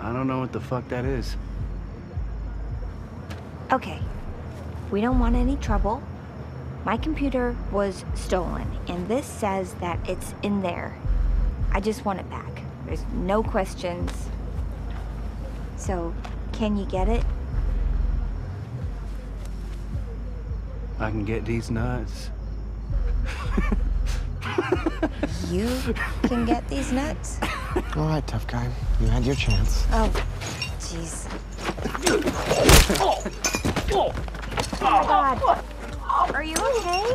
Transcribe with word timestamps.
I 0.00 0.12
don't 0.12 0.26
know 0.26 0.40
what 0.40 0.52
the 0.52 0.60
fuck 0.60 0.88
that 0.88 1.04
is. 1.04 1.36
Okay. 3.72 4.00
We 4.90 5.00
don't 5.00 5.18
want 5.18 5.36
any 5.36 5.56
trouble. 5.56 6.02
My 6.84 6.96
computer 6.96 7.54
was 7.70 8.04
stolen, 8.14 8.66
and 8.88 9.06
this 9.06 9.26
says 9.26 9.74
that 9.74 9.98
it's 10.08 10.34
in 10.42 10.62
there. 10.62 10.96
I 11.72 11.80
just 11.80 12.04
want 12.04 12.18
it 12.18 12.28
back. 12.30 12.62
There's 12.86 13.04
no 13.12 13.42
questions. 13.42 14.10
So, 15.76 16.14
can 16.52 16.76
you 16.76 16.86
get 16.86 17.08
it? 17.08 17.24
I 20.98 21.10
can 21.10 21.24
get 21.24 21.44
these 21.44 21.70
nuts. 21.70 22.30
You 25.48 25.68
can 26.22 26.44
get 26.44 26.66
these 26.68 26.92
nuts? 26.92 27.38
All 27.96 28.06
right, 28.08 28.26
tough 28.26 28.46
guy. 28.46 28.70
You 29.00 29.06
had 29.08 29.24
your 29.24 29.34
chance. 29.34 29.86
Oh, 29.92 30.10
jeez. 30.78 31.26
Oh 34.80 34.82
my 34.82 35.04
god. 35.06 35.64
Are 36.34 36.42
you 36.42 36.56
okay? 36.56 37.14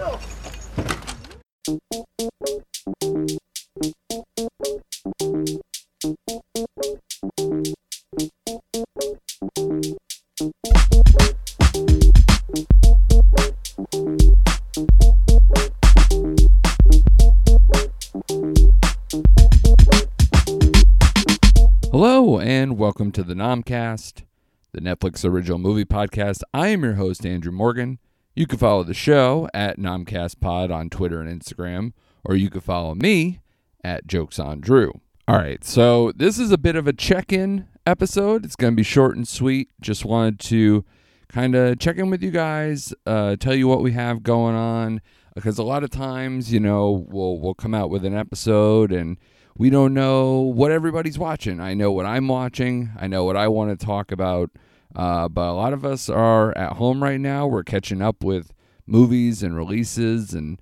Hello 22.25 22.39
and 22.39 22.75
welcome 22.75 23.11
to 23.11 23.21
the 23.21 23.35
Nomcast, 23.35 24.23
the 24.71 24.81
Netflix 24.81 25.23
original 25.23 25.59
movie 25.59 25.85
podcast. 25.85 26.41
I 26.55 26.69
am 26.69 26.83
your 26.83 26.95
host 26.95 27.23
Andrew 27.23 27.51
Morgan. 27.51 27.99
You 28.35 28.47
can 28.47 28.57
follow 28.57 28.83
the 28.83 28.95
show 28.95 29.47
at 29.53 29.77
NomcastPod 29.77 30.73
on 30.73 30.89
Twitter 30.89 31.21
and 31.21 31.29
Instagram, 31.39 31.93
or 32.23 32.35
you 32.35 32.49
can 32.49 32.61
follow 32.61 32.95
me 32.95 33.41
at 33.83 34.07
Jokes 34.07 34.39
on 34.39 34.59
Drew. 34.59 35.01
All 35.27 35.35
right, 35.35 35.63
so 35.63 36.11
this 36.15 36.39
is 36.39 36.51
a 36.51 36.57
bit 36.57 36.75
of 36.75 36.87
a 36.87 36.93
check-in 36.93 37.67
episode. 37.85 38.43
It's 38.43 38.55
going 38.55 38.73
to 38.73 38.75
be 38.75 38.81
short 38.81 39.15
and 39.15 39.27
sweet. 39.27 39.69
Just 39.79 40.03
wanted 40.03 40.39
to 40.39 40.83
kind 41.27 41.53
of 41.53 41.77
check 41.77 41.97
in 41.97 42.09
with 42.09 42.23
you 42.23 42.31
guys, 42.31 42.91
uh, 43.05 43.35
tell 43.35 43.53
you 43.53 43.67
what 43.67 43.83
we 43.83 43.91
have 43.91 44.23
going 44.23 44.55
on, 44.55 44.99
because 45.35 45.59
a 45.59 45.63
lot 45.63 45.83
of 45.83 45.91
times, 45.91 46.51
you 46.51 46.59
know, 46.59 47.05
we'll 47.07 47.37
we'll 47.37 47.53
come 47.53 47.75
out 47.75 47.91
with 47.91 48.03
an 48.03 48.15
episode 48.15 48.91
and 48.91 49.17
we 49.57 49.69
don't 49.69 49.93
know 49.93 50.39
what 50.41 50.71
everybody's 50.71 51.17
watching. 51.17 51.59
I 51.59 51.73
know 51.73 51.91
what 51.91 52.05
I'm 52.05 52.27
watching. 52.27 52.91
I 52.99 53.07
know 53.07 53.23
what 53.23 53.37
I 53.37 53.47
want 53.47 53.77
to 53.77 53.85
talk 53.85 54.11
about. 54.11 54.51
Uh, 54.95 55.27
but 55.27 55.49
a 55.49 55.53
lot 55.53 55.73
of 55.73 55.85
us 55.85 56.09
are 56.09 56.57
at 56.57 56.73
home 56.73 57.01
right 57.01 57.19
now. 57.19 57.47
We're 57.47 57.63
catching 57.63 58.01
up 58.01 58.23
with 58.23 58.53
movies 58.85 59.43
and 59.43 59.55
releases, 59.55 60.33
and 60.33 60.59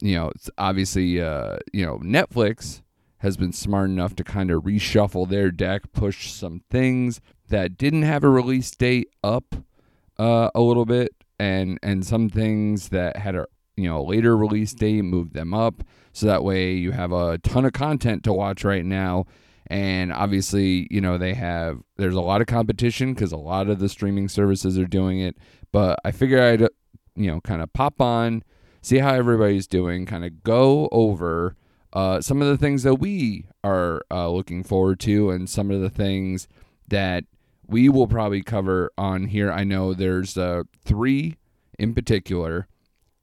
you 0.00 0.14
know, 0.14 0.30
it's 0.34 0.50
obviously, 0.58 1.20
uh, 1.20 1.58
you 1.72 1.84
know, 1.86 1.98
Netflix 1.98 2.82
has 3.18 3.36
been 3.36 3.52
smart 3.52 3.90
enough 3.90 4.14
to 4.16 4.24
kind 4.24 4.50
of 4.50 4.64
reshuffle 4.64 5.28
their 5.28 5.50
deck, 5.50 5.92
push 5.92 6.30
some 6.30 6.62
things 6.70 7.20
that 7.48 7.78
didn't 7.78 8.02
have 8.02 8.24
a 8.24 8.28
release 8.28 8.70
date 8.72 9.08
up 9.22 9.54
uh, 10.18 10.50
a 10.54 10.60
little 10.60 10.84
bit, 10.84 11.14
and 11.38 11.78
and 11.82 12.04
some 12.04 12.28
things 12.28 12.88
that 12.90 13.16
had 13.16 13.34
a 13.36 13.46
you 13.76 13.88
know 13.88 14.02
later 14.02 14.36
release 14.36 14.72
date, 14.72 15.02
move 15.02 15.32
them 15.32 15.54
up. 15.54 15.82
So 16.12 16.26
that 16.26 16.44
way 16.44 16.72
you 16.72 16.92
have 16.92 17.12
a 17.12 17.38
ton 17.38 17.64
of 17.64 17.72
content 17.72 18.24
to 18.24 18.32
watch 18.32 18.64
right 18.64 18.84
now. 18.84 19.26
And 19.68 20.12
obviously 20.12 20.86
you 20.90 21.00
know 21.00 21.18
they 21.18 21.34
have 21.34 21.80
there's 21.96 22.14
a 22.14 22.20
lot 22.20 22.40
of 22.40 22.46
competition 22.46 23.14
because 23.14 23.32
a 23.32 23.36
lot 23.36 23.68
of 23.68 23.78
the 23.78 23.88
streaming 23.88 24.28
services 24.28 24.78
are 24.78 24.86
doing 24.86 25.20
it. 25.20 25.36
But 25.72 25.98
i 26.04 26.10
figure 26.10 26.40
i'd 26.40 26.60
you 27.16 27.30
know 27.30 27.40
kind 27.40 27.60
of 27.60 27.72
pop 27.72 28.00
on 28.00 28.42
see 28.80 28.98
how 28.98 29.12
everybody's 29.12 29.66
doing 29.66 30.06
kind 30.06 30.24
of 30.24 30.44
go 30.44 30.88
over 30.92 31.56
uh, 31.92 32.20
some 32.20 32.42
of 32.42 32.48
the 32.48 32.58
things 32.58 32.82
that 32.82 32.96
we 32.96 33.46
are 33.64 34.02
uh, 34.10 34.28
looking 34.28 34.62
forward 34.62 35.00
to 35.00 35.30
and 35.30 35.48
some 35.48 35.70
of 35.70 35.80
the 35.80 35.90
things 35.90 36.46
that 36.88 37.24
we 37.66 37.88
will 37.88 38.06
probably 38.06 38.42
cover 38.42 38.92
on 38.98 39.24
here. 39.24 39.50
I 39.50 39.64
know 39.64 39.94
there's 39.94 40.36
uh, 40.36 40.64
three 40.84 41.36
in 41.78 41.94
particular 41.94 42.68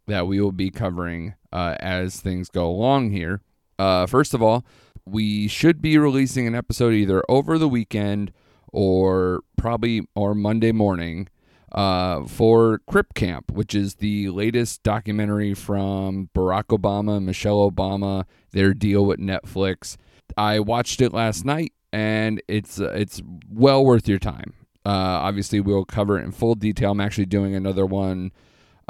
that 0.08 0.28
we 0.28 0.40
will 0.40 0.52
be 0.52 0.69
covering 0.69 1.36
uh, 1.52 1.75
as 1.80 2.19
things 2.19 2.50
go 2.50 2.68
along 2.68 3.12
here. 3.12 3.41
Uh, 3.80 4.06
first 4.06 4.34
of 4.34 4.41
all, 4.41 4.66
we 5.06 5.47
should 5.47 5.81
be 5.81 5.97
releasing 5.97 6.47
an 6.47 6.56
episode 6.56 6.94
either 6.94 7.24
over 7.30 7.58
the 7.58 7.68
weekend 7.68 8.31
or 8.72 9.41
probably 9.58 10.02
or 10.16 10.34
Monday 10.34 10.72
morning 10.72 11.28
uh, 11.74 12.25
for 12.25 12.80
Crip 12.88 13.14
Camp, 13.14 13.52
which 13.52 13.74
is 13.74 13.96
the 13.96 14.30
latest 14.30 14.84
documentary 14.84 15.53
from 15.53 16.30
Barack 16.35 16.66
Obama 16.66 17.22
Michelle 17.22 17.70
Obama, 17.70 18.25
their 18.52 18.74
deal 18.74 19.06
with 19.06 19.20
Netflix. 19.20 19.97
I 20.38 20.59
watched 20.59 21.02
it 21.02 21.14
last 21.14 21.46
night, 21.46 21.74
and 21.91 22.41
it's 22.47 22.80
it's 22.80 23.22
well 23.50 23.84
worth 23.84 24.08
your 24.08 24.20
time. 24.20 24.53
Uh, 24.85 24.90
obviously, 25.22 25.59
we'll 25.59 25.85
cover 25.85 26.20
it 26.20 26.24
in 26.24 26.31
full 26.31 26.56
detail. 26.56 26.91
I'm 26.91 27.02
actually 27.02 27.25
doing 27.25 27.56
another 27.56 27.85
one 27.85 28.31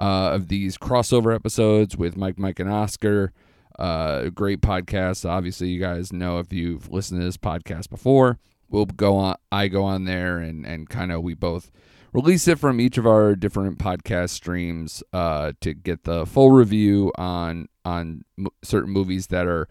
uh, 0.03 0.31
of 0.33 0.49
these 0.49 0.77
crossover 0.77 1.33
episodes 1.33 1.95
with 1.95 2.17
Mike, 2.17 2.37
Mike, 2.37 2.59
and 2.59 2.69
Oscar. 2.69 3.31
Uh, 3.79 4.25
great 4.29 4.59
podcast. 4.59 5.27
Obviously, 5.27 5.69
you 5.69 5.79
guys 5.79 6.11
know 6.11 6.39
if 6.39 6.51
you've 6.51 6.91
listened 6.91 7.21
to 7.21 7.25
this 7.25 7.37
podcast 7.37 7.89
before. 7.89 8.37
We'll 8.69 8.85
go 8.85 9.15
on. 9.15 9.37
I 9.49 9.69
go 9.69 9.85
on 9.85 10.03
there 10.03 10.39
and 10.39 10.65
and 10.65 10.89
kind 10.89 11.13
of 11.13 11.23
we 11.23 11.35
both 11.35 11.71
release 12.11 12.49
it 12.49 12.59
from 12.59 12.81
each 12.81 12.97
of 12.97 13.07
our 13.07 13.33
different 13.33 13.77
podcast 13.77 14.31
streams 14.31 15.03
uh, 15.13 15.53
to 15.61 15.73
get 15.73 16.03
the 16.03 16.25
full 16.25 16.51
review 16.51 17.13
on 17.15 17.69
on 17.85 18.25
m- 18.37 18.47
certain 18.61 18.91
movies 18.91 19.27
that 19.27 19.47
are 19.47 19.69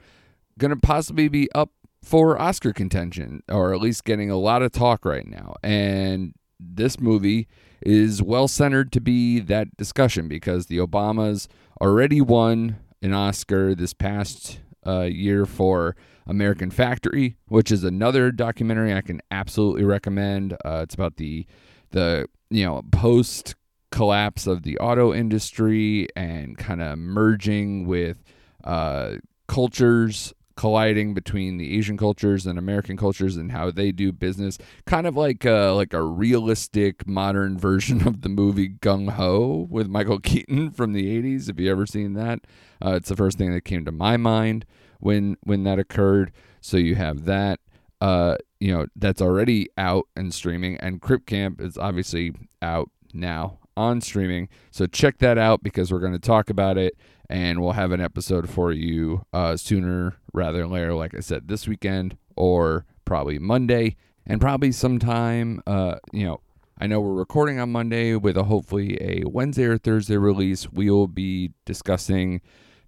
gonna 0.59 0.77
possibly 0.77 1.29
be 1.29 1.53
up 1.53 1.73
for 2.03 2.41
Oscar 2.41 2.73
contention 2.73 3.43
or 3.51 3.75
at 3.75 3.81
least 3.81 4.05
getting 4.05 4.31
a 4.31 4.39
lot 4.39 4.63
of 4.63 4.73
talk 4.73 5.05
right 5.05 5.27
now. 5.27 5.57
And 5.63 6.33
this 6.75 7.01
movie 7.01 7.49
is 7.81 8.23
well 8.23 8.49
centered 8.49 8.93
to 8.93 9.01
be 9.01 9.41
that 9.41 9.77
discussion 9.77 10.29
because 10.29 10.67
the 10.67 10.79
Obamas 10.79 11.49
already 11.81 12.21
won 12.21 12.77
an 13.03 13.13
Oscar 13.13 13.75
this 13.75 13.93
past 13.93 14.61
uh, 14.87 15.03
year 15.03 15.47
for 15.47 15.97
American 16.27 16.71
Factory, 16.71 17.37
which 17.47 17.73
is 17.73 17.85
another 17.85 18.31
documentary 18.31 18.95
I 18.95 19.01
can 19.01 19.21
absolutely 19.31 19.85
recommend. 19.85 20.55
Uh, 20.65 20.81
it's 20.83 20.95
about 20.95 21.17
the 21.17 21.47
the 21.91 22.27
you 22.51 22.65
know 22.65 22.83
post 22.93 23.55
collapse 23.91 24.47
of 24.47 24.63
the 24.63 24.79
auto 24.79 25.13
industry 25.13 26.09
and 26.17 26.57
kind 26.57 26.81
of 26.81 26.99
merging 26.99 27.87
with 27.87 28.23
uh, 28.65 29.17
cultures 29.49 30.33
colliding 30.63 31.13
between 31.13 31.57
the 31.57 31.77
Asian 31.77 31.97
cultures 31.97 32.47
and 32.47 32.57
American 32.57 32.97
cultures 32.97 33.37
and 33.37 33.51
how 33.51 33.69
they 33.69 33.91
do 33.91 34.13
business, 34.13 34.59
kind 34.87 35.09
of 35.09 35.17
like 35.17 35.45
a, 35.45 35.73
like 35.75 35.93
a 35.93 36.01
realistic 36.01 37.05
modern 37.05 37.59
version 37.69 38.07
of 38.07 38.21
the 38.21 38.29
movie 38.29 38.69
Gung 38.69 39.11
Ho 39.11 39.67
with 39.69 39.89
Michael 39.89 40.21
Keaton 40.31 40.71
from 40.71 40.93
the 40.93 41.21
'80s. 41.21 41.51
If 41.51 41.59
you 41.59 41.69
ever 41.69 41.85
seen 41.85 42.13
that, 42.13 42.43
uh, 42.81 42.93
it's 42.93 43.09
the 43.09 43.17
first 43.17 43.39
thing 43.39 43.53
that 43.53 43.65
came 43.65 43.85
to 43.85 43.91
my 43.91 44.17
mind 44.17 44.65
when 45.01 45.37
when 45.43 45.65
that 45.65 45.81
occurred. 45.81 46.31
So 46.61 46.77
you 46.77 46.95
have 46.95 47.25
that. 47.25 47.59
Uh, 48.01 48.37
you 48.61 48.73
know 48.73 48.87
that's 48.95 49.21
already 49.21 49.69
out 49.77 50.07
and 50.15 50.33
streaming, 50.33 50.77
and 50.77 51.03
Crip 51.03 51.27
Camp 51.27 51.61
is 51.61 51.77
obviously 51.77 52.35
out 52.63 52.89
now 53.13 53.59
on 53.77 54.01
streaming. 54.01 54.49
So 54.71 54.87
check 54.87 55.19
that 55.19 55.39
out 55.39 55.63
because 55.63 55.93
we're 55.93 56.01
going 56.01 56.13
to 56.13 56.19
talk 56.19 56.51
about 56.51 56.79
it 56.79 56.97
and 57.29 57.61
we'll 57.61 57.73
have 57.73 57.93
an 57.93 58.01
episode 58.01 58.49
for 58.49 58.73
you 58.73 59.25
uh, 59.33 59.57
sooner 59.57 60.17
rather 60.33 60.59
than 60.59 60.71
later. 60.71 60.95
Like 60.95 61.15
I 61.15 61.21
said, 61.21 61.49
this 61.49 61.67
weekend 61.67 62.17
or 62.37 62.85
probably 63.05 63.39
Monday, 63.39 63.97
and 64.27 64.41
probably 64.41 64.73
sometime. 64.73 65.63
Uh, 65.67 65.97
you 66.13 66.25
know, 66.25 66.41
I 66.79 66.87
know 66.87 67.01
we're 67.01 67.15
recording 67.15 67.59
on 67.59 67.71
Monday 67.71 68.17
with 68.17 68.37
a 68.37 68.45
hopefully 68.45 68.99
a 69.01 69.25
Wednesday 69.27 69.65
or 69.65 69.79
Thursday 69.79 70.17
release. 70.17 70.71
We 70.71 70.91
will 70.91 71.09
be 71.09 71.53
discussing 71.65 72.41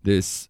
this 0.02 0.48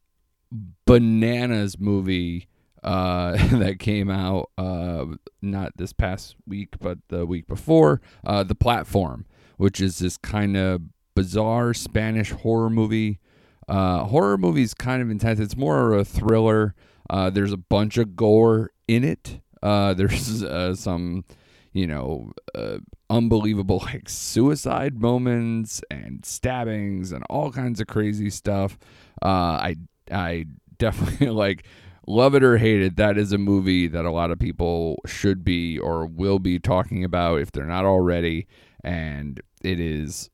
bananas 0.87 1.79
movie 1.79 2.49
uh, 2.83 3.33
that 3.59 3.79
came 3.79 4.11
out 4.11 4.51
uh, 4.59 5.07
not 5.43 5.77
this 5.77 5.93
past 5.93 6.37
week, 6.47 6.75
but 6.81 6.99
the 7.09 7.27
week 7.27 7.47
before. 7.47 8.01
Uh, 8.25 8.43
the 8.43 8.55
platform, 8.55 9.27
which 9.57 9.81
is 9.81 9.99
this 9.99 10.17
kind 10.17 10.57
of 10.57 10.83
bizarre 11.15 11.75
Spanish 11.75 12.31
horror 12.31 12.71
movie. 12.71 13.21
Uh, 13.69 14.05
horror 14.05 14.37
movie's 14.37 14.75
kind 14.75 15.01
of 15.01 15.11
intense. 15.11 15.41
It's 15.41 15.57
more 15.57 15.93
of 15.93 16.01
a 16.01 16.05
thriller. 16.05 16.75
Uh, 17.09 17.31
there's 17.31 17.53
a 17.53 17.57
bunch 17.57 17.97
of 17.97 18.17
gore 18.17 18.73
in 18.89 19.05
it. 19.05 19.41
Uh, 19.63 19.95
there's 19.95 20.43
uh, 20.43 20.75
some, 20.75 21.25
you 21.73 21.87
know, 21.87 22.33
uh, 22.55 22.79
unbelievable 23.11 23.83
like 23.87 24.09
suicide 24.09 25.01
moments 25.01 25.83
and 25.91 26.25
stabbings 26.25 27.13
and 27.13 27.25
all 27.31 27.53
kinds 27.53 27.81
of 27.81 27.87
crazy 27.87 28.31
stuff. 28.31 28.79
Uh, 29.23 29.29
I 29.29 29.77
I 30.11 30.47
definitely 30.79 31.29
like 31.31 31.65
love 32.07 32.35
it 32.35 32.43
or 32.43 32.59
hate 32.59 32.83
it, 32.83 32.97
that 32.97 33.17
is 33.17 33.33
a 33.33 33.39
movie 33.39 33.87
that 33.89 34.05
a 34.05 34.11
lot 34.11 34.31
of 34.31 34.39
people 34.39 35.01
should 35.07 35.45
be 35.45 35.79
or 35.79 36.07
will 36.07 36.39
be 36.39 36.59
talking 36.59 37.05
about 37.05 37.41
if 37.41 37.53
they're 37.53 37.65
not 37.65 37.85
already. 37.85 38.47
And 38.85 39.41
it 39.63 39.81
is 39.81 40.31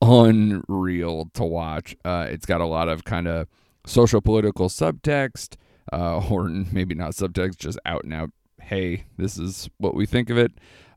unreal 0.00 1.30
to 1.34 1.44
watch. 1.44 1.96
Uh, 2.04 2.26
it's 2.28 2.46
got 2.46 2.60
a 2.60 2.66
lot 2.66 2.88
of 2.88 3.04
kind 3.04 3.26
of 3.26 3.48
social 3.86 4.20
political 4.20 4.68
subtext, 4.68 5.56
uh, 5.92 6.18
or 6.30 6.48
maybe 6.48 6.94
not 6.94 7.12
subtext, 7.12 7.56
just 7.56 7.78
out 7.86 8.04
and 8.04 8.12
out. 8.12 8.30
Hey, 8.60 9.06
this 9.18 9.38
is 9.38 9.68
what 9.78 9.94
we 9.94 10.06
think 10.06 10.30
of 10.30 10.38
it, 10.38 10.52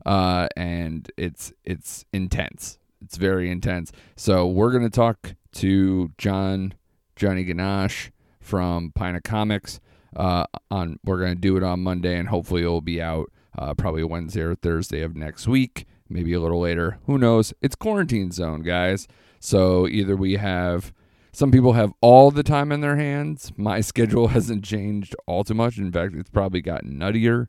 uh, 0.06 0.48
and 0.56 1.10
it's 1.16 1.52
it's 1.64 2.04
intense. 2.12 2.78
It's 3.02 3.16
very 3.16 3.50
intense. 3.50 3.92
So 4.16 4.46
we're 4.46 4.72
gonna 4.72 4.90
talk 4.90 5.34
to 5.52 6.10
John 6.16 6.74
Johnny 7.14 7.44
Ganache 7.44 8.10
from 8.40 8.92
Pina 8.94 9.20
Comics. 9.20 9.80
Uh, 10.16 10.44
on 10.70 10.98
we're 11.04 11.20
gonna 11.20 11.34
do 11.34 11.56
it 11.58 11.62
on 11.62 11.80
Monday, 11.80 12.16
and 12.16 12.28
hopefully 12.28 12.62
it'll 12.62 12.80
be 12.80 13.02
out 13.02 13.30
uh, 13.58 13.74
probably 13.74 14.04
Wednesday 14.04 14.40
or 14.40 14.54
Thursday 14.54 15.02
of 15.02 15.14
next 15.14 15.46
week, 15.46 15.86
maybe 16.08 16.32
a 16.32 16.40
little 16.40 16.60
later. 16.60 16.98
Who 17.06 17.18
knows? 17.18 17.52
It's 17.60 17.74
quarantine 17.74 18.30
zone, 18.30 18.62
guys. 18.62 19.08
So 19.40 19.86
either 19.86 20.16
we 20.16 20.34
have 20.34 20.92
some 21.32 21.50
people 21.50 21.74
have 21.74 21.92
all 22.00 22.30
the 22.30 22.42
time 22.42 22.72
in 22.72 22.80
their 22.80 22.96
hands. 22.96 23.52
My 23.56 23.80
schedule 23.82 24.28
hasn't 24.28 24.64
changed 24.64 25.14
all 25.26 25.44
too 25.44 25.54
much. 25.54 25.78
In 25.78 25.92
fact, 25.92 26.14
it's 26.14 26.30
probably 26.30 26.60
gotten 26.60 26.98
nuttier. 26.98 27.46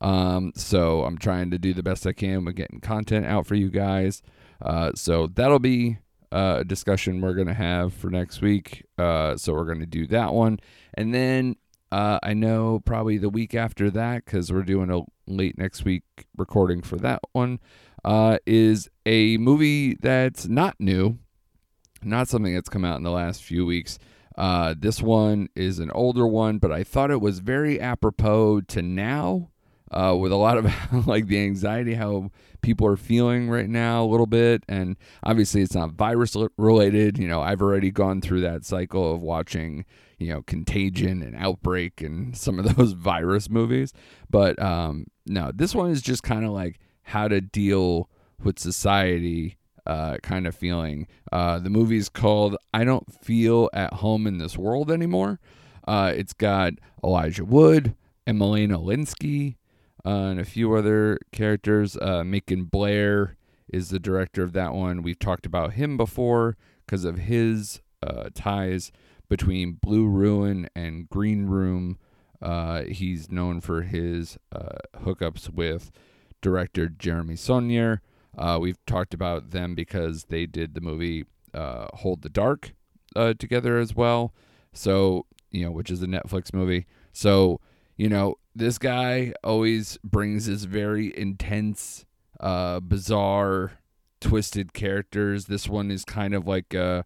Um, 0.00 0.52
so 0.54 1.04
I'm 1.04 1.18
trying 1.18 1.50
to 1.50 1.58
do 1.58 1.74
the 1.74 1.82
best 1.82 2.06
I 2.06 2.12
can 2.12 2.44
with 2.44 2.56
getting 2.56 2.80
content 2.80 3.26
out 3.26 3.46
for 3.46 3.54
you 3.54 3.70
guys. 3.70 4.22
Uh, 4.60 4.92
so 4.94 5.26
that'll 5.26 5.58
be 5.58 5.98
a 6.32 6.64
discussion 6.66 7.20
we're 7.20 7.34
going 7.34 7.46
to 7.46 7.54
have 7.54 7.94
for 7.94 8.10
next 8.10 8.40
week. 8.40 8.84
Uh, 8.98 9.36
so 9.36 9.52
we're 9.52 9.64
going 9.64 9.80
to 9.80 9.86
do 9.86 10.06
that 10.08 10.32
one. 10.32 10.58
And 10.94 11.14
then 11.14 11.56
uh, 11.92 12.18
I 12.22 12.34
know 12.34 12.80
probably 12.84 13.18
the 13.18 13.28
week 13.28 13.54
after 13.54 13.90
that, 13.90 14.24
because 14.24 14.52
we're 14.52 14.62
doing 14.62 14.90
a 14.90 15.02
late 15.26 15.58
next 15.58 15.84
week 15.84 16.04
recording 16.36 16.82
for 16.82 16.96
that 16.96 17.20
one, 17.32 17.58
uh, 18.04 18.38
is 18.46 18.88
a 19.04 19.36
movie 19.38 19.94
that's 19.94 20.46
not 20.46 20.76
new, 20.78 21.18
not 22.02 22.28
something 22.28 22.54
that's 22.54 22.68
come 22.68 22.84
out 22.84 22.96
in 22.96 23.02
the 23.02 23.10
last 23.10 23.42
few 23.42 23.66
weeks. 23.66 23.98
Uh, 24.36 24.74
this 24.78 25.00
one 25.02 25.48
is 25.56 25.78
an 25.78 25.90
older 25.92 26.26
one, 26.26 26.58
but 26.58 26.70
I 26.70 26.84
thought 26.84 27.10
it 27.10 27.20
was 27.20 27.38
very 27.38 27.80
apropos 27.80 28.60
to 28.62 28.82
now 28.82 29.50
uh, 29.90 30.16
with 30.18 30.32
a 30.32 30.36
lot 30.36 30.58
of 30.58 30.66
like 31.06 31.26
the 31.26 31.38
anxiety 31.38 31.94
how 31.94 32.30
people 32.62 32.86
are 32.86 32.96
feeling 32.96 33.48
right 33.48 33.68
now 33.68 34.02
a 34.02 34.06
little 34.06 34.26
bit. 34.26 34.64
And 34.68 34.96
obviously 35.22 35.62
it's 35.62 35.74
not 35.74 35.92
virus 35.92 36.36
related. 36.56 37.18
You 37.18 37.28
know 37.28 37.40
i've 37.40 37.62
already 37.62 37.90
gone 37.90 38.20
through 38.20 38.40
that 38.42 38.64
cycle 38.64 39.14
of 39.14 39.22
watching 39.22 39.84
you 40.18 40.28
know 40.28 40.42
contagion 40.42 41.22
and 41.22 41.36
outbreak 41.36 42.00
and 42.00 42.36
some 42.44 42.58
of 42.58 42.76
those 42.76 42.92
virus 43.10 43.48
movies. 43.48 43.92
But 44.28 44.60
um 44.60 45.06
no 45.26 45.52
this 45.54 45.74
one 45.74 45.90
is 45.90 46.02
just 46.02 46.22
kind 46.22 46.44
of 46.44 46.50
like 46.50 46.78
how 47.02 47.28
to 47.28 47.40
deal 47.40 48.10
with 48.42 48.58
society 48.58 49.56
uh, 49.86 50.16
kind 50.20 50.48
of 50.48 50.54
feeling. 50.56 51.06
Uh, 51.30 51.60
the 51.60 51.70
movie's 51.70 52.08
called 52.08 52.56
i 52.74 52.82
don't 52.82 53.14
feel 53.22 53.70
at 53.72 53.92
home 53.94 54.26
in 54.26 54.38
this 54.38 54.58
world 54.58 54.90
anymore. 54.90 55.38
Uh, 55.86 56.12
it's 56.14 56.32
got 56.32 56.72
elijah 57.04 57.44
wood 57.44 57.94
and 58.26 58.38
Melanie 58.38 58.66
Lynskey, 58.66 59.54
uh, 60.06 60.28
and 60.30 60.40
a 60.40 60.44
few 60.44 60.74
other 60.74 61.18
characters. 61.32 61.96
Uh, 61.96 62.22
Macon 62.24 62.64
Blair 62.64 63.36
is 63.68 63.90
the 63.90 63.98
director 63.98 64.42
of 64.42 64.52
that 64.52 64.72
one. 64.72 65.02
We've 65.02 65.18
talked 65.18 65.44
about 65.44 65.72
him 65.72 65.96
before 65.96 66.56
because 66.86 67.04
of 67.04 67.18
his 67.18 67.80
uh, 68.02 68.28
ties 68.32 68.92
between 69.28 69.72
Blue 69.72 70.06
Ruin 70.06 70.68
and 70.76 71.08
Green 71.08 71.46
Room. 71.46 71.98
Uh, 72.40 72.82
he's 72.82 73.30
known 73.30 73.60
for 73.60 73.82
his 73.82 74.38
uh, 74.54 74.78
hookups 75.00 75.50
with 75.50 75.90
director 76.40 76.88
Jeremy 76.88 77.34
Saulnier. 77.34 78.00
Uh, 78.38 78.58
we've 78.60 78.84
talked 78.86 79.14
about 79.14 79.50
them 79.50 79.74
because 79.74 80.24
they 80.24 80.46
did 80.46 80.74
the 80.74 80.80
movie 80.80 81.24
uh, 81.52 81.88
Hold 81.94 82.22
the 82.22 82.28
Dark 82.28 82.74
uh, 83.16 83.34
together 83.36 83.78
as 83.78 83.96
well. 83.96 84.32
So, 84.72 85.26
you 85.50 85.64
know, 85.64 85.70
which 85.72 85.90
is 85.90 86.02
a 86.02 86.06
Netflix 86.06 86.52
movie. 86.52 86.86
So, 87.12 87.60
you 87.96 88.08
know, 88.08 88.36
this 88.56 88.78
guy 88.78 89.34
always 89.44 89.98
brings 90.02 90.46
this 90.46 90.64
very 90.64 91.16
intense, 91.16 92.06
uh, 92.40 92.80
bizarre, 92.80 93.72
twisted 94.20 94.72
characters. 94.72 95.44
This 95.44 95.68
one 95.68 95.90
is 95.90 96.04
kind 96.04 96.34
of 96.34 96.46
like 96.46 96.72
a 96.74 97.04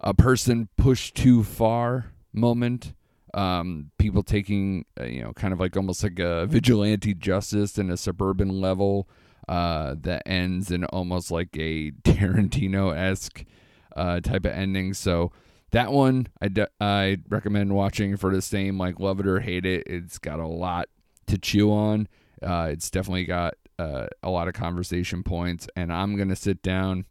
a 0.00 0.14
person 0.14 0.68
pushed 0.76 1.14
too 1.14 1.44
far 1.44 2.12
moment. 2.32 2.94
Um, 3.32 3.92
people 3.98 4.24
taking 4.24 4.84
uh, 5.00 5.04
you 5.04 5.22
know 5.22 5.32
kind 5.32 5.52
of 5.52 5.60
like 5.60 5.76
almost 5.76 6.02
like 6.02 6.18
a 6.18 6.46
vigilante 6.46 7.14
justice 7.14 7.78
in 7.78 7.88
a 7.90 7.96
suburban 7.96 8.60
level 8.60 9.08
uh, 9.48 9.94
that 10.00 10.22
ends 10.26 10.72
in 10.72 10.84
almost 10.86 11.30
like 11.30 11.56
a 11.56 11.90
Tarantino 12.02 12.96
esque 12.96 13.44
uh, 13.94 14.20
type 14.20 14.44
of 14.44 14.52
ending. 14.52 14.94
So 14.94 15.30
that 15.70 15.92
one 15.92 16.28
I, 16.80 17.18
recommend 17.28 17.74
watching 17.74 18.16
for 18.16 18.34
the 18.34 18.42
same 18.42 18.78
like 18.78 18.98
love 19.00 19.20
it 19.20 19.26
or 19.26 19.40
hate 19.40 19.66
it. 19.66 19.84
It's 19.86 20.18
got 20.18 20.40
a 20.40 20.46
lot 20.46 20.88
to 21.26 21.38
chew 21.38 21.72
on. 21.72 22.08
Uh, 22.42 22.68
it's 22.70 22.90
definitely 22.90 23.24
got 23.24 23.54
uh, 23.78 24.06
a 24.22 24.30
lot 24.30 24.46
of 24.46 24.52
conversation 24.52 25.22
points 25.22 25.66
and 25.74 25.90
i'm 25.90 26.14
gonna 26.14 26.36
sit 26.36 26.62
down 26.62 27.06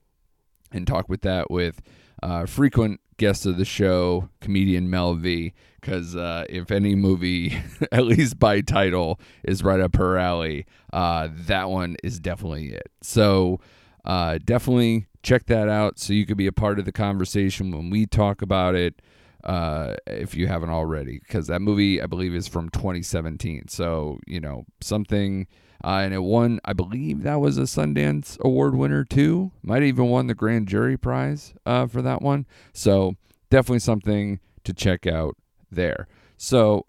and 0.72 0.86
talk 0.86 1.10
with 1.10 1.22
that 1.22 1.50
with 1.50 1.82
uh, 2.22 2.46
frequent 2.46 3.00
guest 3.18 3.48
of 3.48 3.58
the 3.58 3.66
show 3.66 4.30
comedian 4.40 4.88
mel 4.88 5.16
v 5.16 5.52
because 5.82 6.16
uh, 6.16 6.46
if 6.48 6.70
any 6.70 6.94
movie 6.94 7.58
at 7.92 8.06
least 8.06 8.38
by 8.38 8.62
title 8.62 9.20
is 9.44 9.64
right 9.64 9.80
up 9.80 9.96
her 9.96 10.16
alley 10.18 10.68
uh, 10.94 11.28
that 11.32 11.70
one 11.70 11.96
is 12.04 12.20
definitely 12.20 12.70
it. 12.70 12.92
So 13.02 13.60
uh, 14.06 14.40
definitely 14.44 15.08
check 15.22 15.46
that 15.48 15.68
out 15.70 16.00
so 16.00 16.14
you 16.14 16.26
could 16.26 16.38
be 16.38 16.48
a 16.48 16.52
part 16.52 16.80
of 16.80 16.86
the 16.86 16.92
conversation 16.92 17.72
when 17.72 17.90
we 17.90 18.06
talk 18.06 18.42
about 18.42 18.76
it 18.76 19.02
uh, 19.44 19.96
if 20.08 20.36
you 20.36 20.48
haven't 20.48 20.70
already. 20.70 21.20
Because 21.20 21.48
that 21.48 21.62
movie 21.62 22.02
i 22.02 22.06
believe 22.06 22.34
is 22.34 22.48
from 22.48 22.70
2017 22.70 23.68
so 23.68 24.20
you 24.26 24.40
know 24.40 24.66
something 24.82 25.48
uh, 25.84 26.02
and 26.04 26.14
it 26.14 26.24
won 26.24 26.60
i 26.66 26.74
believe 26.74 27.24
that 27.24 27.40
was 27.40 27.58
a 27.58 27.62
sundance 27.62 28.40
award 28.40 28.76
winner 28.76 29.04
too. 29.04 29.52
Might 29.64 29.84
even 29.84 30.08
won 30.08 30.28
the 30.28 30.36
grand 30.36 30.68
jury 30.68 30.98
prize 30.98 31.54
uh, 31.66 31.88
for 31.88 32.02
that 32.02 32.22
one. 32.22 32.46
So 32.74 33.16
definitely 33.50 33.80
something 33.80 34.40
to 34.64 34.74
check 34.74 35.08
out 35.08 35.36
there. 35.72 36.08
So 36.38 36.86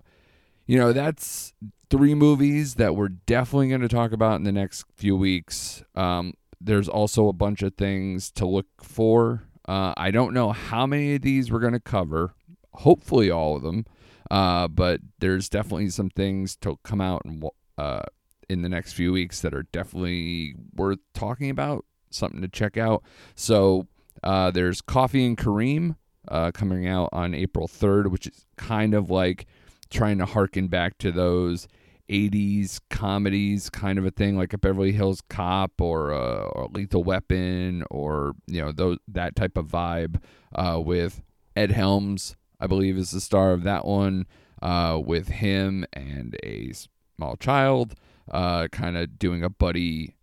you 0.66 0.78
know 0.78 0.92
that's 0.92 1.52
three 1.90 2.14
movies 2.14 2.76
that 2.76 2.94
we're 2.94 3.08
definitely 3.08 3.68
going 3.68 3.80
to 3.80 3.88
talk 3.88 4.12
about 4.12 4.36
in 4.36 4.44
the 4.44 4.52
next 4.52 4.84
few 4.94 5.16
weeks. 5.16 5.82
Um, 5.96 6.34
there's 6.60 6.88
also 6.88 7.28
a 7.28 7.32
bunch 7.32 7.62
of 7.62 7.74
things 7.74 8.30
to 8.32 8.46
look 8.46 8.66
for. 8.82 9.44
Uh, 9.68 9.94
I 9.96 10.10
don't 10.10 10.34
know 10.34 10.52
how 10.52 10.86
many 10.86 11.14
of 11.14 11.22
these 11.22 11.50
we're 11.50 11.60
going 11.60 11.72
to 11.72 11.80
cover. 11.80 12.34
Hopefully, 12.72 13.30
all 13.30 13.56
of 13.56 13.62
them. 13.62 13.86
Uh, 14.30 14.68
but 14.68 15.00
there's 15.18 15.48
definitely 15.48 15.90
some 15.90 16.10
things 16.10 16.56
to 16.56 16.78
come 16.84 17.00
out 17.00 17.22
and 17.24 17.42
uh, 17.78 18.02
in 18.48 18.62
the 18.62 18.68
next 18.68 18.92
few 18.92 19.12
weeks 19.12 19.40
that 19.40 19.54
are 19.54 19.64
definitely 19.72 20.54
worth 20.74 20.98
talking 21.14 21.50
about. 21.50 21.84
Something 22.10 22.42
to 22.42 22.48
check 22.48 22.76
out. 22.76 23.04
So 23.34 23.86
uh, 24.22 24.50
there's 24.50 24.80
Coffee 24.80 25.24
and 25.24 25.36
Kareem 25.36 25.96
uh, 26.28 26.50
coming 26.52 26.86
out 26.86 27.08
on 27.12 27.34
April 27.34 27.68
3rd, 27.68 28.08
which 28.08 28.26
is 28.26 28.44
kind 28.56 28.94
of 28.94 29.10
like 29.10 29.46
trying 29.90 30.18
to 30.18 30.26
harken 30.26 30.68
back 30.68 30.98
to 30.98 31.12
those 31.12 31.68
80s 32.10 32.80
comedies 32.90 33.70
kind 33.70 33.98
of 33.98 34.04
a 34.04 34.10
thing 34.10 34.36
like 34.36 34.52
a 34.52 34.58
Beverly 34.58 34.92
Hills 34.92 35.22
Cop 35.28 35.80
or, 35.80 36.12
uh, 36.12 36.42
or 36.42 36.68
Lethal 36.72 37.04
Weapon 37.04 37.84
or 37.90 38.34
you 38.46 38.60
know 38.60 38.72
those 38.72 38.98
that 39.06 39.36
type 39.36 39.56
of 39.56 39.66
vibe 39.66 40.20
uh, 40.54 40.80
with 40.84 41.22
Ed 41.54 41.70
Helms 41.70 42.36
I 42.58 42.66
believe 42.66 42.98
is 42.98 43.12
the 43.12 43.20
star 43.20 43.52
of 43.52 43.62
that 43.62 43.84
one 43.84 44.26
uh, 44.60 45.00
with 45.02 45.28
him 45.28 45.86
and 45.92 46.36
a 46.42 46.72
small 46.72 47.36
child 47.36 47.94
uh, 48.30 48.68
kind 48.68 48.96
of 48.96 49.18
doing 49.18 49.44
a 49.44 49.50
buddy 49.50 50.16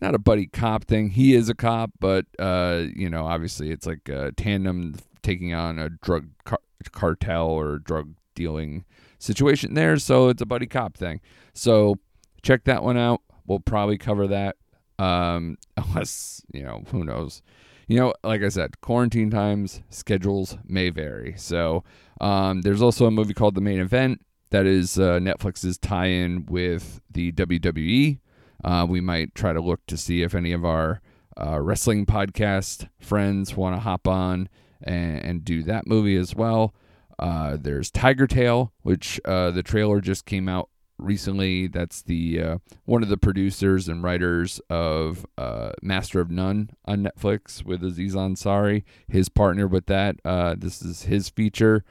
not 0.00 0.14
a 0.14 0.18
buddy 0.18 0.46
cop 0.46 0.84
thing. 0.84 1.10
He 1.10 1.34
is 1.34 1.48
a 1.48 1.54
cop 1.54 1.90
but 1.98 2.26
uh, 2.38 2.84
you 2.94 3.10
know 3.10 3.26
obviously 3.26 3.70
it's 3.70 3.86
like 3.86 4.08
a 4.08 4.32
tandem 4.32 4.94
taking 5.22 5.52
on 5.52 5.80
a 5.80 5.88
drug 5.88 6.28
car- 6.44 6.60
cartel 6.92 7.48
or 7.48 7.78
drug 7.78 8.14
dealing 8.36 8.84
situation 9.18 9.74
there. 9.74 9.98
So 9.98 10.28
it's 10.28 10.42
a 10.42 10.46
buddy 10.46 10.66
cop 10.66 10.96
thing. 10.96 11.20
So 11.52 11.96
check 12.42 12.64
that 12.64 12.82
one 12.82 12.96
out. 12.96 13.20
We'll 13.46 13.60
probably 13.60 13.98
cover 13.98 14.26
that. 14.28 14.56
Um, 14.98 15.56
unless, 15.76 16.42
you 16.52 16.62
know, 16.62 16.84
who 16.90 17.04
knows. 17.04 17.42
You 17.86 17.98
know, 17.98 18.14
like 18.22 18.42
I 18.42 18.48
said, 18.48 18.80
quarantine 18.80 19.30
times, 19.30 19.82
schedules 19.90 20.56
may 20.64 20.88
vary. 20.88 21.34
So 21.36 21.84
um, 22.20 22.62
there's 22.62 22.80
also 22.80 23.06
a 23.06 23.10
movie 23.10 23.34
called 23.34 23.54
The 23.54 23.60
Main 23.60 23.80
Event 23.80 24.24
that 24.50 24.66
is 24.66 24.98
uh, 24.98 25.18
Netflix's 25.18 25.78
tie 25.78 26.06
in 26.06 26.46
with 26.46 27.00
the 27.10 27.32
WWE. 27.32 28.20
Uh, 28.62 28.86
we 28.88 29.00
might 29.00 29.34
try 29.34 29.52
to 29.52 29.60
look 29.60 29.84
to 29.86 29.96
see 29.96 30.22
if 30.22 30.34
any 30.34 30.52
of 30.52 30.64
our 30.64 31.02
uh, 31.36 31.60
wrestling 31.60 32.06
podcast 32.06 32.88
friends 32.98 33.56
want 33.56 33.74
to 33.74 33.80
hop 33.80 34.06
on 34.06 34.48
and, 34.82 35.18
and, 35.18 35.44
do 35.44 35.62
that 35.64 35.86
movie 35.86 36.16
as 36.16 36.34
well. 36.34 36.72
Uh, 37.18 37.56
there's 37.60 37.90
Tiger 37.90 38.26
Tail, 38.26 38.72
which 38.82 39.20
uh, 39.24 39.50
the 39.50 39.62
trailer 39.62 40.00
just 40.00 40.26
came 40.26 40.48
out 40.48 40.68
recently. 40.98 41.66
That's 41.66 42.02
the 42.02 42.40
uh, 42.40 42.58
one 42.84 43.02
of 43.02 43.08
the 43.08 43.16
producers 43.16 43.88
and 43.88 44.02
writers 44.02 44.60
of 44.70 45.26
uh, 45.38 45.72
Master 45.82 46.20
of 46.20 46.30
None 46.30 46.70
on 46.84 47.04
Netflix 47.04 47.64
with 47.64 47.82
Aziz 47.82 48.14
Ansari. 48.14 48.84
His 49.08 49.28
partner 49.28 49.66
with 49.66 49.86
that. 49.86 50.16
Uh, 50.24 50.54
this 50.56 50.82
is 50.82 51.02
his 51.02 51.28
feature, 51.28 51.84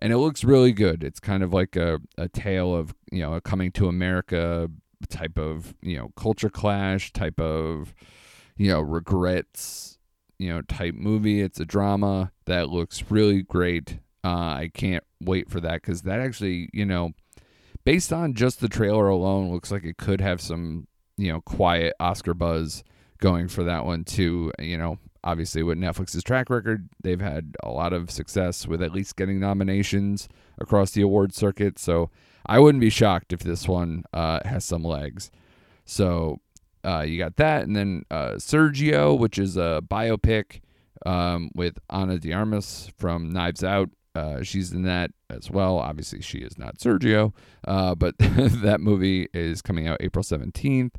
and 0.00 0.12
it 0.12 0.18
looks 0.18 0.44
really 0.44 0.72
good. 0.72 1.02
It's 1.02 1.20
kind 1.20 1.42
of 1.42 1.52
like 1.52 1.76
a, 1.76 2.00
a 2.16 2.28
tale 2.28 2.74
of 2.74 2.94
you 3.10 3.22
know 3.22 3.40
coming 3.40 3.72
to 3.72 3.88
America 3.88 4.68
type 5.08 5.38
of 5.38 5.74
you 5.82 5.96
know 5.96 6.10
culture 6.16 6.50
clash 6.50 7.12
type 7.12 7.40
of 7.40 7.94
you 8.56 8.68
know 8.68 8.80
regrets 8.80 9.98
you 10.38 10.48
know 10.48 10.62
type 10.62 10.94
movie. 10.94 11.40
It's 11.40 11.60
a 11.60 11.64
drama 11.64 12.32
that 12.46 12.68
looks 12.70 13.04
really 13.10 13.42
great. 13.42 13.98
Uh, 14.22 14.28
I 14.28 14.70
can't 14.72 15.04
wait 15.20 15.50
for 15.50 15.60
that 15.60 15.80
because 15.80 16.02
that 16.02 16.20
actually 16.20 16.68
you 16.72 16.84
know 16.84 17.14
based 17.84 18.12
on 18.12 18.34
just 18.34 18.60
the 18.60 18.68
trailer 18.68 19.08
alone, 19.08 19.50
looks 19.50 19.70
like 19.70 19.84
it 19.84 19.96
could 19.96 20.20
have 20.20 20.40
some, 20.40 20.86
you 21.16 21.32
know, 21.32 21.40
quiet 21.40 21.94
Oscar 22.00 22.34
buzz 22.34 22.84
going 23.18 23.48
for 23.48 23.64
that 23.64 23.84
one 23.84 24.04
too. 24.04 24.52
You 24.58 24.78
know, 24.78 24.98
obviously 25.24 25.62
with 25.62 25.78
Netflix's 25.78 26.22
track 26.22 26.50
record, 26.50 26.88
they've 27.02 27.20
had 27.20 27.56
a 27.62 27.70
lot 27.70 27.92
of 27.92 28.10
success 28.10 28.66
with 28.66 28.82
at 28.82 28.92
least 28.92 29.16
getting 29.16 29.40
nominations 29.40 30.28
across 30.58 30.92
the 30.92 31.02
award 31.02 31.34
circuit. 31.34 31.78
So 31.78 32.10
I 32.46 32.58
wouldn't 32.58 32.80
be 32.80 32.90
shocked 32.90 33.32
if 33.32 33.40
this 33.40 33.68
one 33.68 34.04
uh, 34.12 34.40
has 34.44 34.64
some 34.64 34.84
legs. 34.84 35.30
So 35.84 36.40
uh, 36.84 37.00
you 37.00 37.18
got 37.18 37.36
that, 37.36 37.64
and 37.64 37.76
then 37.76 38.04
uh, 38.10 38.32
Sergio, 38.32 39.18
which 39.18 39.38
is 39.38 39.56
a 39.56 39.82
biopic 39.86 40.60
um, 41.04 41.50
with 41.54 41.78
Ana 41.90 42.18
de 42.18 42.32
Armas 42.32 42.90
from 42.96 43.30
Knives 43.30 43.64
Out. 43.64 43.90
Uh, 44.14 44.42
she's 44.42 44.72
in 44.72 44.82
that 44.82 45.10
as 45.28 45.50
well. 45.50 45.78
Obviously, 45.78 46.20
she 46.20 46.38
is 46.38 46.58
not 46.58 46.78
Sergio, 46.78 47.32
uh, 47.66 47.94
but 47.94 48.14
that 48.18 48.80
movie 48.80 49.28
is 49.32 49.62
coming 49.62 49.86
out 49.86 49.98
April 50.00 50.24
17th. 50.24 50.94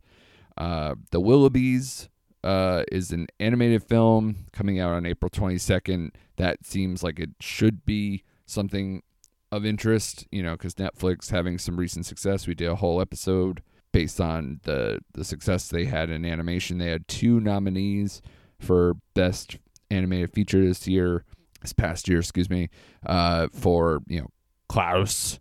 Uh, 0.58 0.96
the 1.12 1.20
Willoughbys 1.20 2.08
uh, 2.44 2.84
is 2.92 3.12
an 3.12 3.28
animated 3.40 3.84
film 3.84 4.46
coming 4.54 4.80
out 4.80 4.94
on 4.94 5.06
April 5.06 5.30
22nd. 5.30 6.12
That 6.38 6.66
seems 6.66 7.04
like 7.04 7.20
it 7.20 7.32
should 7.40 7.86
be 7.86 8.24
something 8.46 9.04
of 9.52 9.66
interest, 9.66 10.26
you 10.32 10.42
know, 10.42 10.54
because 10.54 10.76
Netflix 10.76 11.32
having 11.32 11.58
some 11.58 11.78
recent 11.78 12.06
success. 12.06 12.48
We 12.48 12.56
did 12.56 12.70
a 12.70 12.76
whole 12.76 13.02
episode 13.02 13.62
based 13.92 14.22
on 14.22 14.62
the 14.64 15.00
the 15.14 15.26
success 15.26 15.68
they 15.68 15.86
had 15.86 16.10
in 16.10 16.24
animation. 16.26 16.78
They 16.78 16.90
had 16.90 17.08
two 17.08 17.42
nominees 17.42 18.22
for 18.60 18.96
best 19.14 19.58
animated 19.90 20.32
feature 20.32 20.66
this 20.66 20.88
year 20.88 21.26
this 21.62 21.74
past 21.74 22.08
year, 22.08 22.20
excuse 22.20 22.50
me, 22.50 22.70
uh, 23.06 23.48
for 23.54 24.02
you 24.08 24.22
know 24.22 24.28
Klaus 24.68 25.40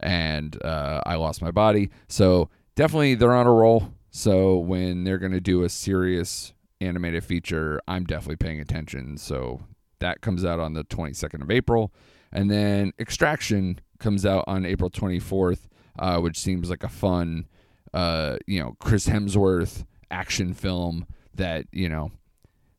and 0.00 0.60
uh, 0.64 1.00
I 1.06 1.14
lost 1.16 1.42
my 1.42 1.50
body. 1.50 1.90
So 2.08 2.50
definitely 2.74 3.14
they're 3.14 3.32
on 3.32 3.46
a 3.46 3.52
roll. 3.52 3.92
So 4.10 4.58
when 4.58 5.04
they're 5.04 5.18
gonna 5.18 5.40
do 5.40 5.62
a 5.62 5.68
serious 5.68 6.52
animated 6.80 7.24
feature, 7.24 7.80
I'm 7.86 8.04
definitely 8.04 8.36
paying 8.36 8.60
attention. 8.60 9.16
So 9.16 9.60
that 10.00 10.20
comes 10.20 10.44
out 10.44 10.58
on 10.58 10.74
the 10.74 10.84
22nd 10.84 11.42
of 11.42 11.50
April, 11.50 11.92
and 12.32 12.50
then 12.50 12.92
Extraction 12.98 13.78
comes 13.98 14.26
out 14.26 14.44
on 14.48 14.66
April 14.66 14.90
24th, 14.90 15.68
uh, 15.98 16.18
which 16.18 16.38
seems 16.38 16.68
like 16.68 16.82
a 16.82 16.88
fun, 16.88 17.46
uh, 17.94 18.36
you 18.46 18.58
know, 18.60 18.74
Chris 18.80 19.06
Hemsworth 19.06 19.84
action 20.10 20.52
film 20.52 21.06
that 21.34 21.66
you 21.72 21.88
know 21.88 22.10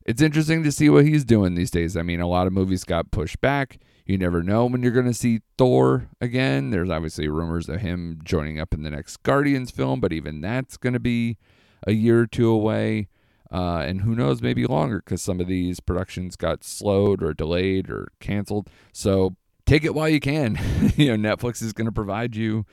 it's 0.04 0.22
interesting 0.22 0.62
to 0.62 0.72
see 0.72 0.88
what 0.88 1.04
he's 1.04 1.24
doing 1.24 1.54
these 1.54 1.70
days. 1.70 1.96
I 1.96 2.02
mean, 2.02 2.20
a 2.20 2.26
lot 2.26 2.46
of 2.46 2.52
movies 2.52 2.84
got 2.84 3.10
pushed 3.10 3.40
back. 3.40 3.78
You 4.04 4.18
never 4.18 4.42
know 4.42 4.66
when 4.66 4.82
you're 4.82 4.92
going 4.92 5.06
to 5.06 5.14
see 5.14 5.40
Thor 5.56 6.10
again. 6.20 6.70
There's 6.70 6.90
obviously 6.90 7.26
rumors 7.28 7.68
of 7.70 7.80
him 7.80 8.20
joining 8.22 8.60
up 8.60 8.74
in 8.74 8.82
the 8.82 8.90
next 8.90 9.22
Guardians 9.22 9.70
film, 9.70 10.00
but 10.00 10.12
even 10.12 10.42
that's 10.42 10.76
going 10.76 10.92
to 10.92 11.00
be 11.00 11.38
a 11.86 11.92
year 11.92 12.20
or 12.20 12.26
two 12.26 12.50
away. 12.50 13.08
Uh, 13.50 13.78
and 13.78 14.02
who 14.02 14.14
knows, 14.14 14.42
maybe 14.42 14.66
longer 14.66 15.00
because 15.04 15.22
some 15.22 15.40
of 15.40 15.46
these 15.46 15.80
productions 15.80 16.36
got 16.36 16.64
slowed 16.64 17.22
or 17.22 17.32
delayed 17.32 17.88
or 17.88 18.08
canceled. 18.20 18.68
So 18.92 19.36
take 19.64 19.84
it 19.84 19.94
while 19.94 20.08
you 20.08 20.20
can. 20.20 20.58
you 20.96 21.16
know, 21.16 21.36
Netflix 21.36 21.62
is 21.62 21.72
going 21.72 21.86
to 21.86 21.92
provide 21.92 22.36
you 22.36 22.66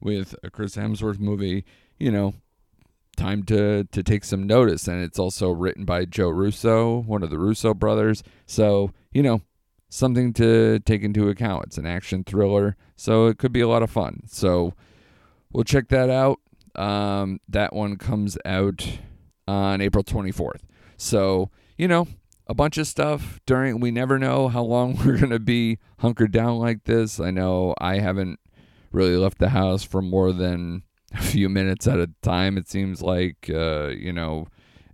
with 0.00 0.34
a 0.42 0.50
Chris 0.50 0.76
Hemsworth 0.76 1.18
movie, 1.18 1.64
you 1.98 2.10
know, 2.10 2.34
time 3.14 3.42
to 3.44 3.84
to 3.84 4.02
take 4.02 4.24
some 4.24 4.46
notice 4.46 4.88
and 4.88 5.02
it's 5.02 5.18
also 5.18 5.50
written 5.50 5.84
by 5.84 6.04
Joe 6.04 6.28
Russo, 6.28 7.02
one 7.02 7.22
of 7.22 7.30
the 7.30 7.38
Russo 7.38 7.74
brothers. 7.74 8.22
So, 8.46 8.92
you 9.12 9.22
know, 9.22 9.42
something 9.88 10.32
to 10.34 10.80
take 10.80 11.02
into 11.02 11.28
account. 11.28 11.66
It's 11.66 11.78
an 11.78 11.86
action 11.86 12.24
thriller, 12.24 12.76
so 12.96 13.26
it 13.26 13.38
could 13.38 13.52
be 13.52 13.60
a 13.60 13.68
lot 13.68 13.82
of 13.82 13.90
fun. 13.90 14.22
So, 14.26 14.74
we'll 15.52 15.64
check 15.64 15.88
that 15.88 16.10
out. 16.10 16.40
Um, 16.74 17.40
that 17.48 17.72
one 17.72 17.96
comes 17.96 18.36
out 18.44 18.98
on 19.46 19.80
April 19.80 20.02
24th. 20.02 20.62
So, 20.96 21.50
you 21.78 21.88
know, 21.88 22.08
a 22.46 22.54
bunch 22.54 22.78
of 22.78 22.86
stuff 22.86 23.40
during 23.46 23.80
we 23.80 23.90
never 23.90 24.18
know 24.18 24.48
how 24.48 24.62
long 24.62 24.96
we're 25.04 25.16
going 25.16 25.30
to 25.30 25.38
be 25.38 25.78
hunkered 25.98 26.32
down 26.32 26.58
like 26.58 26.84
this. 26.84 27.20
I 27.20 27.30
know 27.30 27.74
I 27.78 27.98
haven't 27.98 28.40
really 28.92 29.16
left 29.16 29.38
the 29.38 29.50
house 29.50 29.82
for 29.82 30.02
more 30.02 30.32
than 30.32 30.82
a 31.18 31.22
few 31.22 31.48
minutes 31.48 31.86
at 31.86 31.98
a 31.98 32.10
time. 32.22 32.58
It 32.58 32.68
seems 32.68 33.02
like 33.02 33.50
uh, 33.52 33.88
you 33.88 34.12
know 34.12 34.48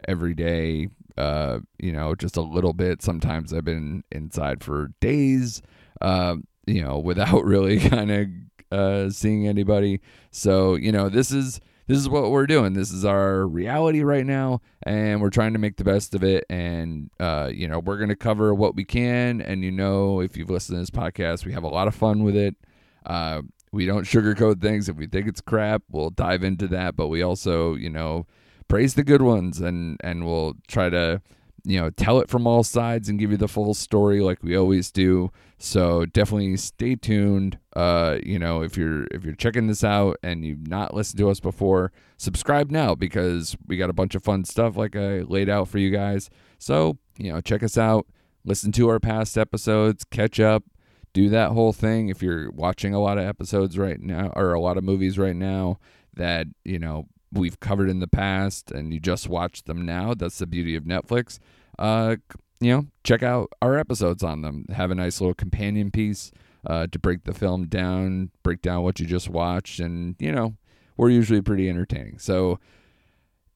every 0.07 0.35
day. 0.35 0.89
Uh, 1.17 1.61
you 1.79 1.93
know, 1.93 2.15
just 2.15 2.37
a 2.37 2.43
little 2.43 2.73
bit. 2.73 3.03
Sometimes 3.03 3.53
I've 3.53 3.65
been 3.65 4.05
inside 4.11 4.63
for 4.65 4.91
days. 5.01 5.61
Uh, 6.01 6.37
you 6.67 6.83
know, 6.83 6.99
without 7.05 7.45
really 7.45 7.79
kind 7.81 8.11
of 8.11 8.29
uh, 8.73 9.11
seeing 9.11 9.47
anybody. 9.47 10.01
So 10.31 10.75
you 10.75 10.93
know, 10.93 11.09
this 11.09 11.31
is 11.31 11.61
this 11.87 11.99
is 11.99 12.09
what 12.09 12.31
we're 12.31 12.47
doing. 12.47 12.75
This 12.75 12.93
is 12.93 13.05
our 13.05 13.47
reality 13.47 14.03
right 14.03 14.25
now, 14.25 14.61
and 14.85 15.21
we're 15.21 15.31
trying 15.31 15.55
to 15.55 15.59
make 15.59 15.77
the 15.77 15.85
best 15.85 16.15
of 16.15 16.23
it. 16.23 16.45
And 16.49 17.11
uh, 17.19 17.51
you 17.53 17.67
know, 17.67 17.81
we're 17.81 17.99
gonna 17.99 18.17
cover 18.17 18.55
what 18.55 18.77
we 18.77 18.85
can. 18.85 19.41
And 19.41 19.65
you 19.65 19.73
know, 19.73 20.21
if 20.21 20.37
you've 20.37 20.51
listened 20.51 20.77
to 20.77 20.81
this 20.81 20.91
podcast, 20.91 21.45
we 21.45 21.53
have 21.53 21.65
a 21.65 21.69
lot 21.69 21.89
of 21.89 21.95
fun 21.95 22.23
with 22.23 22.37
it. 22.37 22.57
Uh, 23.05 23.43
we 23.73 23.87
don't 23.87 24.05
sugarcoat 24.05 24.61
things. 24.61 24.89
If 24.89 24.97
we 24.97 25.07
think 25.07 25.29
it's 25.29 25.41
crap, 25.41 25.83
we'll 25.91 26.11
dive 26.11 26.43
into 26.43 26.67
that. 26.69 26.97
But 26.97 27.09
we 27.09 27.23
also, 27.23 27.75
you 27.75 27.91
know, 27.91 28.27
praise 28.69 28.95
the 28.95 29.05
good 29.05 29.23
ones 29.23 29.61
and 29.61 29.97
and 30.03 30.27
we'll 30.27 30.55
try 30.69 30.91
to, 30.91 31.23
you 31.65 31.81
know, 31.81 31.91
tell 31.91 32.21
it 32.21 32.29
from 32.29 32.47
all 32.47 32.65
sides 32.65 33.09
and 33.09 33.19
give 33.19 33.31
you 33.31 33.37
the 33.37 33.49
full 33.49 33.75
story 33.75 34.21
like 34.21 34.43
we 34.43 34.57
always 34.57 34.91
do. 34.91 35.31
So 35.59 36.07
definitely 36.07 36.57
stay 36.57 36.97
tuned. 36.97 37.59
Uh, 37.77 38.19
you 38.25 38.39
know, 38.39 38.63
if 38.63 38.77
you're 38.77 39.05
if 39.11 39.25
you're 39.25 39.35
checking 39.35 39.67
this 39.67 39.85
out 39.85 40.17
and 40.23 40.45
you've 40.45 40.67
not 40.67 40.95
listened 40.95 41.19
to 41.19 41.31
us 41.31 41.39
before, 41.39 41.93
subscribe 42.17 42.71
now 42.71 42.95
because 42.95 43.57
we 43.67 43.77
got 43.77 43.91
a 43.91 43.95
bunch 43.95 44.15
of 44.15 44.25
fun 44.25 44.45
stuff 44.45 44.77
like 44.77 44.97
I 44.97 45.21
laid 45.21 45.49
out 45.49 45.69
for 45.69 45.79
you 45.79 45.91
guys. 45.91 46.29
So, 46.59 46.99
you 47.19 47.33
know, 47.33 47.41
check 47.41 47.63
us 47.63 47.79
out, 47.79 48.07
listen 48.45 48.73
to 48.73 48.89
our 48.89 48.99
past 48.99 49.39
episodes, 49.39 50.05
catch 50.05 50.41
up 50.41 50.65
do 51.13 51.29
that 51.29 51.53
whole 51.53 51.73
thing 51.73 52.09
if 52.09 52.23
you're 52.23 52.51
watching 52.51 52.95
a 52.95 53.01
lot 53.01 53.19
of 53.19 53.25
episodes 53.25 53.77
right 53.77 54.01
now 54.01 54.33
or 54.37 54.53
a 54.53 54.61
lot 54.61 54.77
of 54.77 54.85
movies 54.85 55.19
right 55.19 55.37
now 55.37 55.79
that 56.15 56.47
you 56.65 56.79
know 56.79 57.07
we've 57.33 57.61
covered 57.61 57.89
in 57.89 58.01
the 58.01 58.09
past 58.09 58.71
and 58.71 58.93
you 58.93 59.01
just 59.01 59.29
watch 59.29 59.65
them 59.65 59.85
now 59.85 60.15
that's 60.15 60.39
the 60.39 60.47
beauty 60.47 60.75
of 60.75 60.85
netflix 60.85 61.39
uh 61.79 62.17
you 62.61 62.71
know 62.71 62.87
check 63.03 63.23
out 63.23 63.51
our 63.61 63.79
episodes 63.79 64.23
on 64.23 64.43
them. 64.43 64.67
Have 64.71 64.91
a 64.91 64.95
nice 64.95 65.21
little 65.21 65.35
companion 65.35 65.91
piece 65.91 66.31
uh, 66.67 66.87
to 66.93 66.99
break 66.99 67.25
the 67.25 67.33
film 67.33 67.67
down 67.67 68.31
break 68.43 68.63
down 68.63 68.83
what 68.83 69.01
you 69.01 69.07
just 69.07 69.29
watched 69.29 69.81
and 69.81 70.15
you 70.19 70.31
know 70.31 70.55
we're 70.97 71.11
usually 71.11 71.41
pretty 71.41 71.69
entertaining. 71.69 72.19
So 72.19 72.59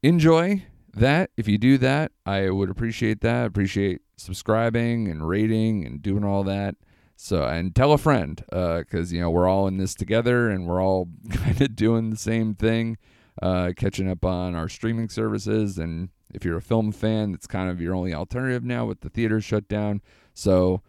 enjoy 0.03 0.65
that. 0.95 1.31
If 1.37 1.47
you 1.49 1.59
do 1.59 1.79
that 1.79 2.13
i 2.25 2.49
would 2.49 2.71
appreciate 2.71 3.21
that. 3.21 3.47
Appreciate 3.47 4.01
subscribing 4.17 5.09
and 5.09 5.29
rating 5.29 5.85
and 5.85 6.01
doing 6.01 6.25
all 6.25 6.45
that 6.45 6.77
so 7.17 7.45
and 7.45 7.75
tell 7.75 7.93
a 7.93 7.99
friend 7.99 8.43
because 8.47 9.13
uh, 9.13 9.15
you 9.15 9.21
know 9.21 9.31
we're 9.31 9.49
all 9.49 9.67
in 9.67 9.77
this 9.77 9.95
together 9.95 10.51
and 10.51 10.67
we're 10.67 10.83
all 10.83 11.09
kind 11.31 11.61
of 11.61 11.77
doing 11.77 12.11
the 12.11 12.17
same 12.17 12.55
thing, 12.55 12.97
uh, 13.41 13.73
catching 13.77 14.11
up 14.11 14.25
on 14.25 14.55
our 14.55 14.69
streaming 14.69 15.09
services. 15.09 15.79
And 15.79 16.11
if 16.33 16.45
you're 16.45 16.57
a 16.57 16.63
film 16.63 16.93
fan, 16.93 17.33
that's 17.33 17.47
kind 17.47 17.71
of 17.71 17.81
your 17.81 17.95
only 17.95 18.15
alternative 18.15 18.65
now 18.65 18.85
with 18.85 19.01
the 19.01 19.09
theaters 19.09 19.45
shut 19.45 19.69
down. 19.69 20.03
So 20.35 20.83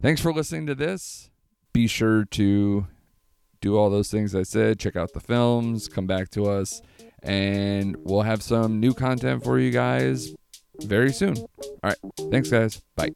thanks 0.00 0.20
for 0.20 0.32
listening 0.32 0.66
to 0.66 0.74
this. 0.74 1.30
Be 1.72 1.86
sure 1.86 2.24
to 2.24 2.86
do 3.60 3.76
all 3.76 3.90
those 3.90 4.10
things 4.10 4.34
I 4.34 4.42
said. 4.42 4.78
Check 4.78 4.96
out 4.96 5.12
the 5.12 5.20
films. 5.20 5.88
Come 5.88 6.06
back 6.06 6.30
to 6.30 6.46
us, 6.46 6.82
and 7.22 7.96
we'll 8.00 8.22
have 8.22 8.42
some 8.42 8.80
new 8.80 8.92
content 8.92 9.44
for 9.44 9.58
you 9.58 9.70
guys 9.70 10.34
very 10.80 11.12
soon. 11.12 11.36
All 11.36 11.48
right. 11.84 11.98
Thanks, 12.30 12.50
guys. 12.50 12.82
Bye. 12.96 13.10